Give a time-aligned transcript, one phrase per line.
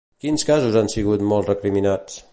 [0.23, 2.23] Quins casos han sigut molt recriminats?